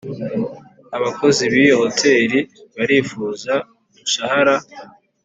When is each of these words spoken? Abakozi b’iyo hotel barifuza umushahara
Abakozi 0.97 1.43
b’iyo 1.51 1.75
hotel 1.81 2.31
barifuza 2.77 3.53
umushahara 3.89 4.55